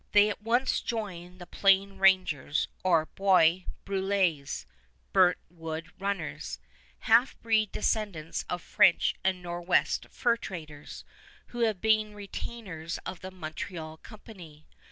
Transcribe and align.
They 0.13 0.29
at 0.31 0.41
once 0.41 0.81
join 0.81 1.37
the 1.37 1.45
Plain 1.45 1.99
Rangers, 1.99 2.67
or 2.83 3.05
Bois 3.05 3.65
Brulés 3.85 4.65
(Burnt 5.13 5.37
Wood 5.51 5.91
Runners), 5.99 6.57
half 7.01 7.39
breed 7.43 7.71
descendants 7.71 8.43
of 8.49 8.63
French 8.63 9.13
and 9.23 9.43
Nor'west 9.43 10.07
fur 10.09 10.37
traders, 10.37 11.03
who 11.49 11.59
have 11.59 11.81
become 11.81 12.15
retainers 12.15 12.97
of 13.05 13.19
the 13.21 13.29
Montreal 13.29 13.97
Company. 13.97 14.65